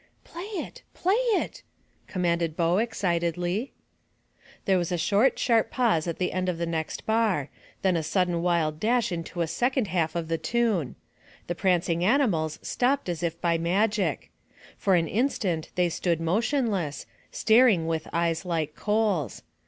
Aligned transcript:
"Play 0.23 0.45
it! 0.55 0.81
Play 0.95 1.13
it!" 1.13 1.61
commanded 2.07 2.57
Bo, 2.57 2.79
excitedly. 2.79 3.71
There 4.65 4.79
was 4.79 4.91
a 4.91 4.97
short, 4.97 5.37
sharp 5.37 5.69
pause 5.69 6.07
at 6.07 6.17
the 6.17 6.31
end 6.31 6.49
of 6.49 6.57
the 6.57 6.65
next 6.65 7.05
bar, 7.05 7.49
then 7.83 7.95
a 7.95 8.01
sudden 8.01 8.41
wild 8.41 8.79
dash 8.79 9.11
into 9.11 9.37
the 9.37 9.45
second 9.45 9.89
half 9.89 10.15
of 10.15 10.27
the 10.27 10.39
tune. 10.39 10.95
The 11.45 11.53
prancing 11.53 12.03
animals 12.03 12.57
stopped 12.63 13.09
as 13.09 13.21
if 13.21 13.39
by 13.41 13.59
magic. 13.59 14.31
For 14.75 14.95
an 14.95 15.07
instant 15.07 15.69
they 15.75 15.87
stood 15.89 16.19
motionless, 16.19 17.05
staring 17.29 17.85
with 17.85 18.07
eyes 18.11 18.43
like 18.43 18.73
coals. 18.75 19.43